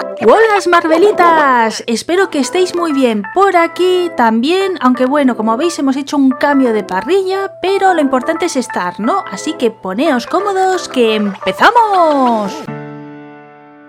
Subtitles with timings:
[0.00, 5.96] Hola Marvelitas, espero que estéis muy bien por aquí también, aunque bueno, como veis hemos
[5.96, 9.24] hecho un cambio de parrilla, pero lo importante es estar, ¿no?
[9.30, 12.54] Así que poneos cómodos que empezamos.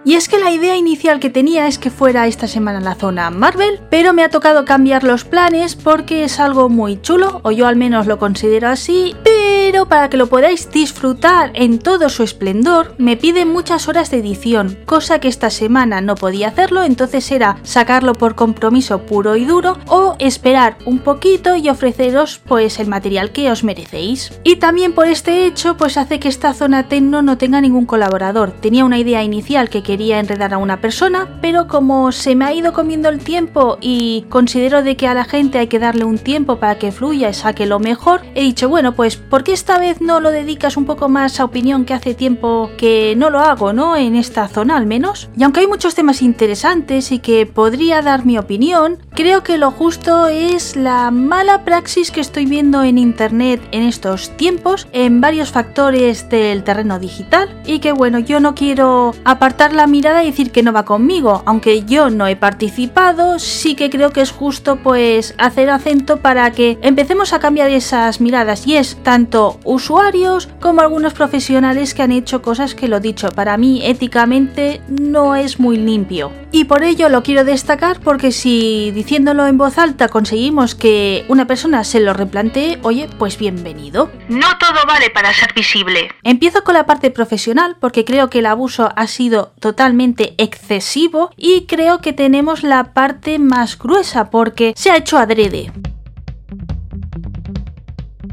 [0.03, 3.29] Y es que la idea inicial que tenía es que fuera esta semana la zona
[3.29, 7.67] Marvel, pero me ha tocado cambiar los planes porque es algo muy chulo, o yo
[7.67, 9.40] al menos lo considero así, pero
[9.71, 14.77] para que lo podáis disfrutar en todo su esplendor, me piden muchas horas de edición,
[14.85, 19.77] cosa que esta semana no podía hacerlo, entonces era sacarlo por compromiso puro y duro,
[19.87, 24.33] o esperar un poquito y ofreceros pues el material que os merecéis.
[24.43, 28.51] Y también por este hecho, pues hace que esta zona Tecno no tenga ningún colaborador.
[28.51, 32.53] Tenía una idea inicial que quería enredar a una persona, pero como se me ha
[32.53, 36.17] ido comiendo el tiempo y considero de que a la gente hay que darle un
[36.17, 39.77] tiempo para que fluya y saque lo mejor, he dicho, bueno, pues ¿por qué esta
[39.77, 43.41] vez no lo dedicas un poco más a opinión que hace tiempo que no lo
[43.41, 43.95] hago, ¿no?
[43.95, 45.29] En esta zona al menos.
[45.37, 49.69] Y aunque hay muchos temas interesantes y que podría dar mi opinión, creo que lo
[49.69, 55.51] justo es la mala praxis que estoy viendo en internet en estos tiempos en varios
[55.51, 60.63] factores del terreno digital y que bueno, yo no quiero apartarla mirada y decir que
[60.63, 61.43] no va conmigo.
[61.45, 66.51] Aunque yo no he participado, sí que creo que es justo pues hacer acento para
[66.51, 68.65] que empecemos a cambiar esas miradas.
[68.65, 73.57] Y es tanto usuarios como algunos profesionales que han hecho cosas que lo dicho, para
[73.57, 76.31] mí éticamente no es muy limpio.
[76.51, 81.47] Y por ello lo quiero destacar porque si diciéndolo en voz alta conseguimos que una
[81.47, 84.09] persona se lo replantee, oye, pues bienvenido.
[84.27, 86.09] No todo vale para ser visible.
[86.23, 91.65] Empiezo con la parte profesional porque creo que el abuso ha sido totalmente excesivo y
[91.67, 95.71] creo que tenemos la parte más gruesa porque se ha hecho adrede.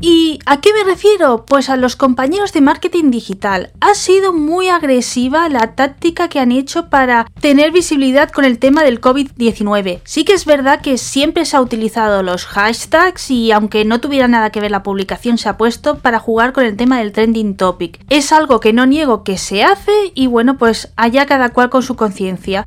[0.00, 1.44] ¿Y a qué me refiero?
[1.44, 3.72] Pues a los compañeros de marketing digital.
[3.80, 8.84] Ha sido muy agresiva la táctica que han hecho para tener visibilidad con el tema
[8.84, 10.00] del COVID-19.
[10.04, 14.28] Sí que es verdad que siempre se ha utilizado los hashtags y aunque no tuviera
[14.28, 17.56] nada que ver la publicación se ha puesto para jugar con el tema del trending
[17.56, 18.00] topic.
[18.08, 21.82] Es algo que no niego que se hace y bueno pues allá cada cual con
[21.82, 22.66] su conciencia.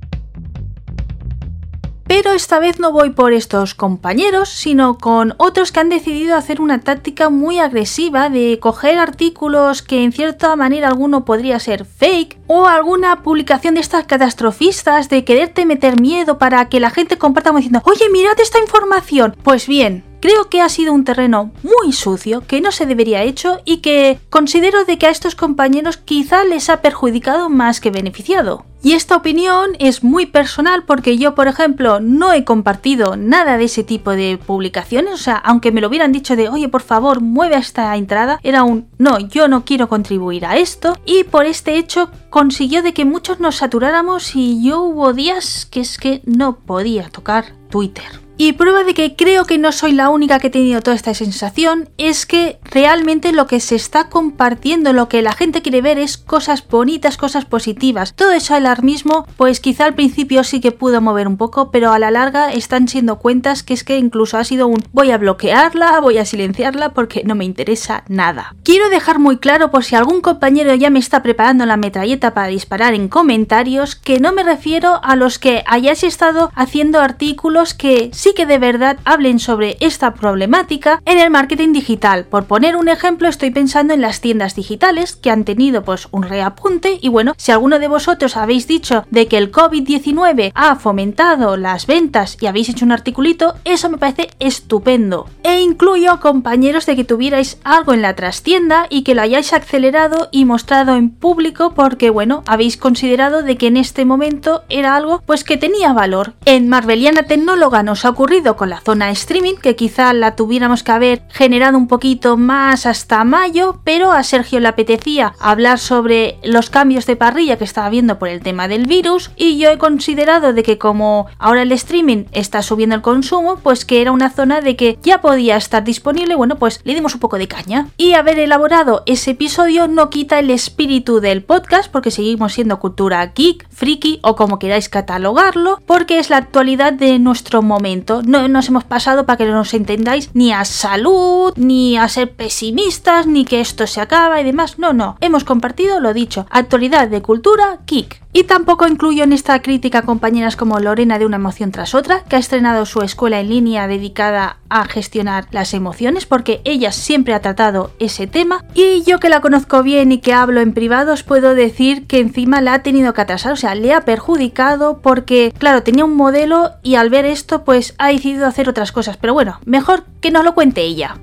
[2.14, 6.60] Pero esta vez no voy por estos compañeros, sino con otros que han decidido hacer
[6.60, 12.38] una táctica muy agresiva de coger artículos que en cierta manera alguno podría ser fake
[12.48, 17.52] o alguna publicación de estas catastrofistas de quererte meter miedo para que la gente comparta
[17.52, 19.38] como diciendo, oye, mirad esta información.
[19.42, 23.58] Pues bien, Creo que ha sido un terreno muy sucio, que no se debería hecho
[23.66, 28.64] y que considero de que a estos compañeros quizá les ha perjudicado más que beneficiado.
[28.84, 33.66] Y esta opinión es muy personal porque yo, por ejemplo, no he compartido nada de
[33.66, 35.14] ese tipo de publicaciones.
[35.14, 38.64] O sea, aunque me lo hubieran dicho de, oye, por favor, mueve esta entrada, era
[38.64, 40.98] un, no, yo no quiero contribuir a esto.
[41.04, 45.80] Y por este hecho consiguió de que muchos nos saturáramos y yo hubo días que
[45.80, 48.21] es que no podía tocar Twitter.
[48.44, 51.14] Y prueba de que creo que no soy la única que he tenido toda esta
[51.14, 56.00] sensación es que realmente lo que se está compartiendo, lo que la gente quiere ver
[56.00, 58.16] es cosas bonitas, cosas positivas.
[58.16, 62.00] Todo ese alarmismo, pues quizá al principio sí que pudo mover un poco, pero a
[62.00, 66.00] la larga están siendo cuentas que es que incluso ha sido un voy a bloquearla,
[66.00, 68.56] voy a silenciarla porque no me interesa nada.
[68.64, 72.48] Quiero dejar muy claro por si algún compañero ya me está preparando la metralleta para
[72.48, 78.10] disparar en comentarios que no me refiero a los que hayáis estado haciendo artículos que
[78.12, 82.26] sí que de verdad hablen sobre esta problemática en el marketing digital.
[82.26, 86.24] Por poner un ejemplo, estoy pensando en las tiendas digitales que han tenido pues un
[86.24, 91.58] reapunte y bueno, si alguno de vosotros habéis dicho de que el COVID-19 ha fomentado
[91.58, 95.28] las ventas y habéis hecho un articulito, eso me parece estupendo.
[95.44, 100.30] E incluyo compañeros de que tuvierais algo en la trastienda y que lo hayáis acelerado
[100.32, 105.22] y mostrado en público porque bueno, habéis considerado de que en este momento era algo
[105.26, 106.34] pues que tenía valor.
[106.46, 108.21] En Marveliana Tecnóloga nos ha ocurrido
[108.56, 113.24] con la zona streaming, que quizá la tuviéramos que haber generado un poquito más hasta
[113.24, 118.20] mayo, pero a Sergio le apetecía hablar sobre los cambios de parrilla que estaba viendo
[118.20, 122.26] por el tema del virus y yo he considerado de que como ahora el streaming
[122.32, 126.36] está subiendo el consumo, pues que era una zona de que ya podía estar disponible,
[126.36, 127.88] bueno, pues le dimos un poco de caña.
[127.98, 133.26] Y haber elaborado ese episodio no quita el espíritu del podcast porque seguimos siendo cultura
[133.34, 138.68] geek, friki o como queráis catalogarlo, porque es la actualidad de nuestro momento no nos
[138.68, 143.46] hemos pasado para que no nos entendáis ni a salud, ni a ser pesimistas, ni
[143.46, 144.78] que esto se acaba y demás.
[144.78, 145.18] No, no.
[145.22, 146.46] Hemos compartido lo dicho.
[146.50, 148.21] Actualidad de cultura, kick.
[148.34, 152.38] Y tampoco incluyo en esta crítica compañeras como Lorena de Una emoción tras otra, que
[152.38, 157.42] ha estrenado su escuela en línea dedicada a gestionar las emociones, porque ella siempre ha
[157.42, 158.64] tratado ese tema.
[158.74, 162.20] Y yo que la conozco bien y que hablo en privado, os puedo decir que
[162.20, 166.16] encima la ha tenido que atrasar, o sea, le ha perjudicado porque, claro, tenía un
[166.16, 169.18] modelo y al ver esto, pues ha decidido hacer otras cosas.
[169.18, 171.18] Pero bueno, mejor que nos lo cuente ella.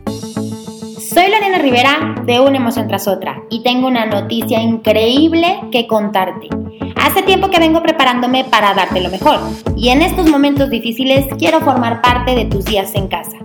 [0.98, 6.48] Soy Lorena Rivera de Una emoción tras otra y tengo una noticia increíble que contarte.
[7.08, 9.40] Hace tiempo que vengo preparándome para darte lo mejor
[9.74, 13.38] y en estos momentos difíciles quiero formar parte de tus días en casa.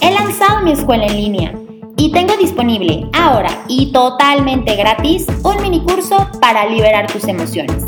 [0.00, 1.52] He lanzado mi escuela en línea
[1.96, 7.84] y tengo disponible ahora y totalmente gratis un mini curso para liberar tus emociones.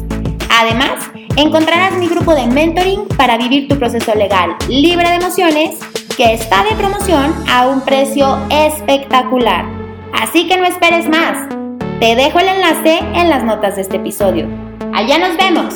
[0.60, 5.78] Además, encontrarás mi grupo de mentoring para vivir tu proceso legal libre de emociones
[6.16, 9.66] que está de promoción a un precio espectacular.
[10.20, 11.46] Así que no esperes más.
[12.00, 14.71] Te dejo el enlace en las notas de este episodio.
[14.94, 15.74] Allá nos vemos.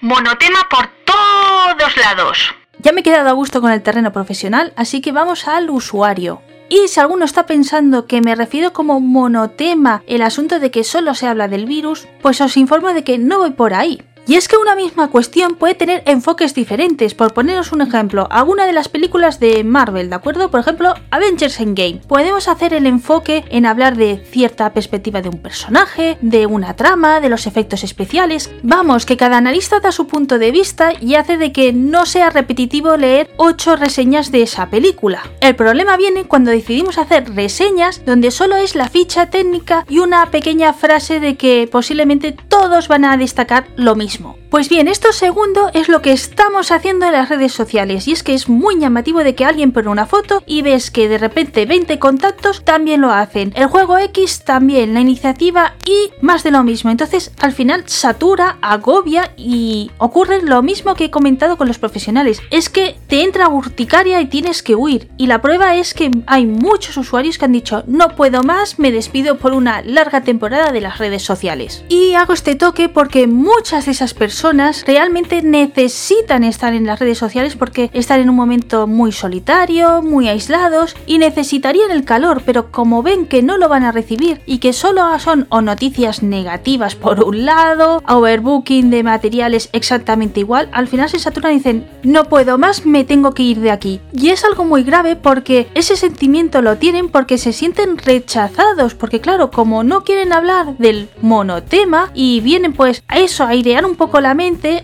[0.00, 2.54] Monotema por todos lados.
[2.78, 6.40] Ya me he quedado a gusto con el terreno profesional, así que vamos al usuario.
[6.70, 11.14] Y si alguno está pensando que me refiero como monotema el asunto de que solo
[11.14, 14.02] se habla del virus, pues os informo de que no voy por ahí.
[14.24, 17.12] Y es que una misma cuestión puede tener enfoques diferentes.
[17.14, 20.48] Por poneros un ejemplo, alguna de las películas de Marvel, ¿de acuerdo?
[20.48, 22.00] Por ejemplo, Avengers Endgame.
[22.06, 27.20] Podemos hacer el enfoque en hablar de cierta perspectiva de un personaje, de una trama,
[27.20, 28.48] de los efectos especiales.
[28.62, 32.30] Vamos, que cada analista da su punto de vista y hace de que no sea
[32.30, 35.22] repetitivo leer 8 reseñas de esa película.
[35.40, 40.30] El problema viene cuando decidimos hacer reseñas donde solo es la ficha técnica y una
[40.30, 44.11] pequeña frase de que posiblemente todos van a destacar lo mismo.
[44.12, 44.41] しも。
[44.52, 48.34] Pues bien, esto segundo es lo que estamos haciendo en las redes sociales y es que
[48.34, 51.98] es muy llamativo de que alguien pone una foto y ves que de repente 20
[51.98, 56.90] contactos también lo hacen, el juego X también, la iniciativa y más de lo mismo.
[56.90, 62.42] Entonces al final satura, agobia y ocurre lo mismo que he comentado con los profesionales,
[62.50, 66.44] es que te entra urticaria y tienes que huir y la prueba es que hay
[66.44, 70.82] muchos usuarios que han dicho no puedo más, me despido por una larga temporada de
[70.82, 71.86] las redes sociales.
[71.88, 74.41] Y hago este toque porque muchas de esas personas
[74.86, 80.28] realmente necesitan estar en las redes sociales porque están en un momento muy solitario, muy
[80.28, 84.58] aislados y necesitarían el calor, pero como ven que no lo van a recibir y
[84.58, 91.08] que solo son noticias negativas por un lado, overbooking de materiales exactamente igual, al final
[91.08, 94.00] se saturan y dicen no puedo más, me tengo que ir de aquí.
[94.12, 99.20] Y es algo muy grave porque ese sentimiento lo tienen porque se sienten rechazados, porque
[99.20, 103.96] claro, como no quieren hablar del monotema y vienen pues a eso, a airear un
[103.96, 104.31] poco la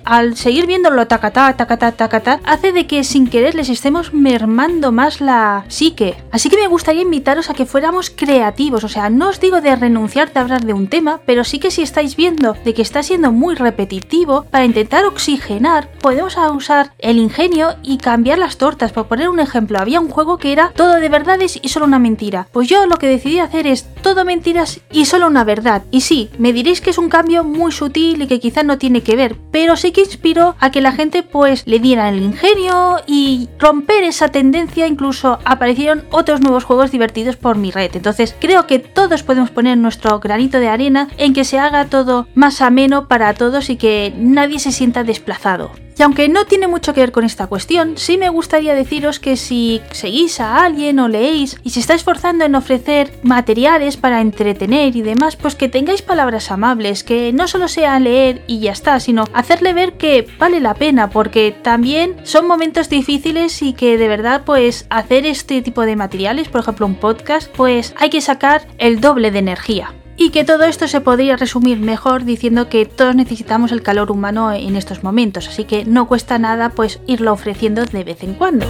[0.04, 5.20] al seguir viéndolo tacatá, tacatá, tacatá, hace de que sin querer les estemos mermando más
[5.20, 6.16] la psique.
[6.30, 9.74] Así que me gustaría invitaros a que fuéramos creativos, o sea, no os digo de
[9.74, 13.02] renunciar a hablar de un tema, pero sí que si estáis viendo de que está
[13.02, 18.92] siendo muy repetitivo, para intentar oxigenar, podemos usar el ingenio y cambiar las tortas.
[18.92, 21.98] Por poner un ejemplo, había un juego que era todo de verdades y solo una
[21.98, 22.48] mentira.
[22.52, 25.84] Pues yo lo que decidí hacer es todo mentiras y solo una verdad.
[25.90, 29.02] Y sí, me diréis que es un cambio muy sutil y que quizá no tiene
[29.02, 32.98] que ver, pero sí que inspiró a que la gente pues le diera el ingenio
[33.06, 37.90] y romper esa tendencia, incluso aparecieron otros nuevos juegos divertidos por mi red.
[37.94, 42.28] Entonces creo que todos podemos poner nuestro granito de arena en que se haga todo
[42.34, 45.70] más ameno para todos y que nadie se sienta desplazado.
[45.98, 49.36] Y aunque no tiene mucho que ver con esta cuestión, sí me gustaría deciros que
[49.36, 54.94] si seguís a alguien o leéis y se está esforzando en ofrecer materiales para entretener
[54.94, 59.00] y demás, pues que tengáis palabras amables, que no solo sea leer y ya está,
[59.00, 64.06] sino hacerle ver que vale la pena, porque también son momentos difíciles y que de
[64.06, 68.68] verdad pues hacer este tipo de materiales, por ejemplo un podcast, pues hay que sacar
[68.78, 73.14] el doble de energía y que todo esto se podría resumir mejor diciendo que todos
[73.14, 77.84] necesitamos el calor humano en estos momentos, así que no cuesta nada pues irlo ofreciendo
[77.84, 78.66] de vez en cuando.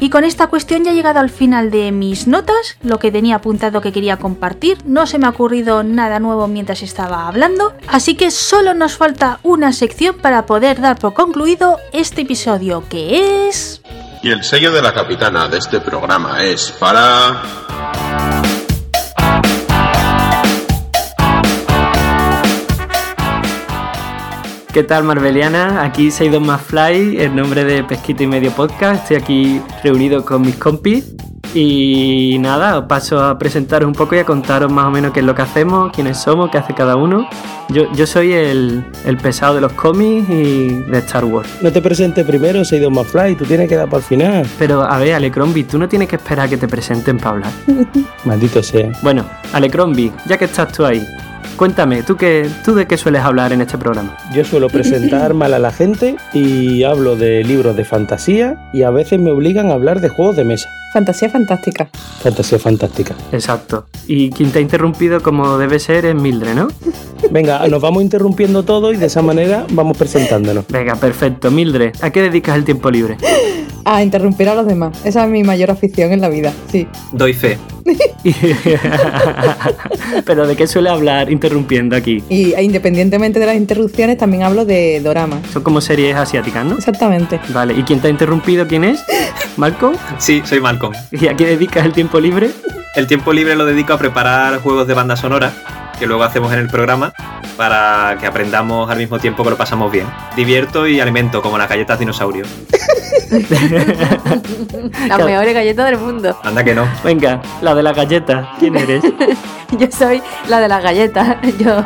[0.00, 3.36] Y con esta cuestión ya he llegado al final de mis notas, lo que tenía
[3.36, 8.14] apuntado que quería compartir, no se me ha ocurrido nada nuevo mientras estaba hablando, así
[8.14, 13.80] que solo nos falta una sección para poder dar por concluido este episodio, que es...
[14.22, 18.43] Y el sello de la capitana de este programa es para...
[24.74, 25.84] ¿Qué tal, Marveliana?
[25.84, 29.02] Aquí Seidon Fly, en nombre de Pesquito y Medio Podcast.
[29.02, 31.14] Estoy aquí reunido con mis compis.
[31.54, 35.26] Y nada, paso a presentaros un poco y a contaros más o menos qué es
[35.26, 37.28] lo que hacemos, quiénes somos, qué hace cada uno.
[37.68, 41.48] Yo, yo soy el, el pesado de los cómics y de Star Wars.
[41.62, 44.46] No te presente primero, Seidon McFly, tú tienes que dar para el final.
[44.58, 47.52] Pero a ver, Alecrombie, tú no tienes que esperar a que te presenten para hablar.
[48.24, 48.90] Maldito sea.
[49.02, 51.06] Bueno, Alecrombie, ya que estás tú ahí,
[51.56, 54.16] cuéntame, ¿tú, qué, ¿tú de qué sueles hablar en este programa?
[54.32, 58.90] Yo suelo presentar mal a la gente y hablo de libros de fantasía y a
[58.90, 60.68] veces me obligan a hablar de juegos de mesa.
[60.92, 61.88] Fantasía fantástica.
[62.22, 63.14] Fantasía fantástica.
[63.32, 63.86] Exacto.
[64.06, 66.68] Y quien te ha interrumpido como debe ser es Mildred, ¿no?
[67.30, 70.66] Venga, nos vamos interrumpiendo todo y de esa manera vamos presentándonos.
[70.68, 71.50] Venga, perfecto.
[71.50, 73.16] Mildred, ¿a qué dedicas el tiempo libre?
[73.84, 74.98] A interrumpir a los demás.
[75.04, 76.86] Esa es mi mayor afición en la vida, sí.
[77.12, 77.58] Doy fe.
[80.24, 82.22] Pero ¿de qué suele hablar interrumpiendo aquí?
[82.28, 85.40] Y independientemente de las interrupciones, también hablo de doramas.
[85.52, 86.76] Son como series asiáticas, ¿no?
[86.76, 87.40] Exactamente.
[87.50, 88.66] Vale, ¿y quién te ha interrumpido?
[88.66, 89.04] ¿Quién es?
[89.56, 89.96] ¿Malcolm?
[90.18, 90.94] Sí, soy Malcolm.
[91.12, 92.50] ¿Y a qué dedicas el tiempo libre?
[92.96, 95.52] El tiempo libre lo dedico a preparar juegos de banda sonora
[95.98, 97.12] que luego hacemos en el programa
[97.56, 100.06] para que aprendamos al mismo tiempo que lo pasamos bien.
[100.36, 102.44] Divierto y alimento, como las galletas dinosaurio.
[105.08, 106.36] Las mejores galletas del mundo.
[106.42, 106.86] Anda que no.
[107.02, 108.46] Venga, la de las galletas.
[108.58, 109.02] ¿Quién eres?
[109.78, 111.36] Yo soy la de las galletas.
[111.58, 111.82] Yo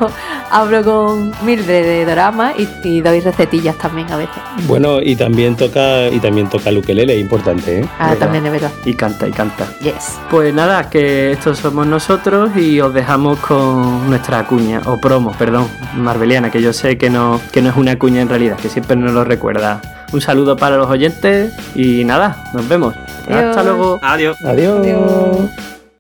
[0.51, 4.37] hablo con Mildred de Dorama y, y doy recetillas también a veces.
[4.67, 7.89] Bueno, y también toca y también toca el ukelele, importante, ¿eh?
[7.99, 8.71] Ah, también de verdad.
[8.85, 9.67] Y canta, y canta.
[9.81, 10.19] Yes.
[10.31, 15.69] Pues nada, que estos somos nosotros y os dejamos con nuestra cuña, o promo, perdón,
[15.97, 18.97] Marbeliana, que yo sé que no, que no es una cuña en realidad, que siempre
[18.97, 19.81] nos lo recuerda.
[20.13, 22.95] Un saludo para los oyentes y nada, nos vemos.
[23.27, 23.45] Adiós.
[23.45, 23.99] Hasta luego.
[24.03, 24.37] Adiós.
[24.43, 24.81] Adiós.
[24.81, 25.51] Adiós.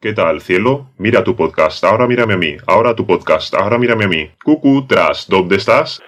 [0.00, 0.86] ¿Qué tal, cielo?
[0.96, 4.30] Mira tu podcast, ahora mírame a mí, ahora tu podcast, ahora mírame a mí.
[4.44, 6.00] Cucu, tras, ¿dónde estás?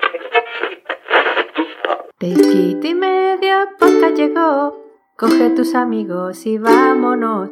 [2.19, 4.77] Pesquito y media poca llegó.
[5.17, 7.51] Coge tus amigos y vámonos.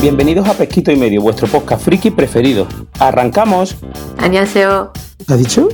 [0.00, 2.68] Bienvenidos a Pesquito y Medio, vuestro podcast friki preferido.
[3.00, 3.76] Arrancamos.
[4.18, 4.92] Annyeonghaseyo.
[5.28, 5.68] ¿Ha dicho?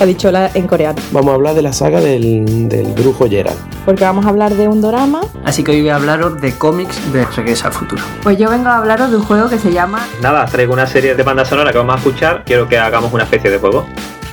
[0.00, 1.00] Ha dicho la en coreano.
[1.12, 3.58] Vamos a hablar de la saga del, del brujo Geralt.
[3.84, 5.20] Porque vamos a hablar de un dorama.
[5.44, 8.02] Así que hoy voy a hablaros de cómics de Regreso al Futuro.
[8.22, 11.14] Pues yo vengo a hablaros de un juego que se llama Nada, traigo una serie
[11.14, 12.44] de banda sonora que vamos a escuchar.
[12.46, 13.84] Quiero que hagamos una especie de juego.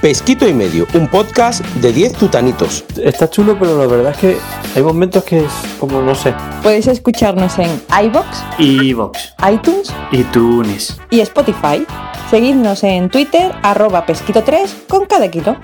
[0.02, 2.86] Pesquito y Medio, un podcast de 10 tutanitos.
[3.04, 4.38] Está chulo, pero la verdad es que
[4.76, 6.34] hay momentos que es como, no sé.
[6.62, 8.26] Podéis escucharnos en iBox,
[8.60, 9.34] Y Vox.
[9.52, 10.98] iTunes Y Tunis.
[11.10, 11.84] y Spotify.
[12.29, 15.55] Seguidnos en Twitter, arroba pesquito3 con cada kilo.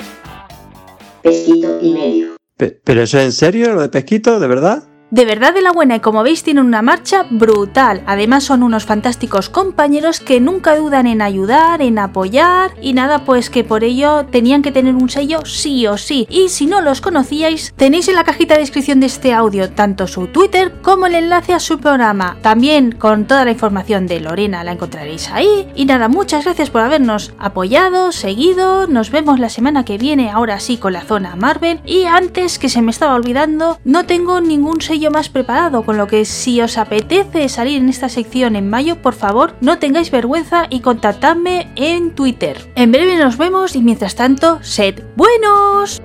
[2.58, 4.84] Pe- ¿Pero eso es en serio, lo de pesquito, de verdad?
[5.14, 8.02] De verdad de la buena y como veis tienen una marcha brutal.
[8.08, 13.52] Además son unos fantásticos compañeros que nunca dudan en ayudar, en apoyar y nada pues
[13.52, 16.26] que por ello tenían que tener un sello sí o sí.
[16.32, 20.08] Y si no los conocíais tenéis en la cajita de descripción de este audio tanto
[20.08, 22.38] su Twitter como el enlace a su programa.
[22.42, 25.68] También con toda la información de Lorena la encontraréis ahí.
[25.76, 28.88] Y nada, muchas gracias por habernos apoyado, seguido.
[28.88, 31.82] Nos vemos la semana que viene ahora sí con la zona Marvel.
[31.86, 36.08] Y antes que se me estaba olvidando, no tengo ningún sello más preparado, con lo
[36.08, 40.68] que si os apetece salir en esta sección en mayo, por favor, no tengáis vergüenza
[40.70, 42.72] y contactadme en Twitter.
[42.76, 46.02] En breve nos vemos y mientras tanto, sed buenos.